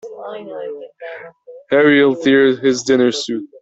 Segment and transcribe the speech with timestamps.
[1.69, 3.47] Harry'll tear his dinner suit.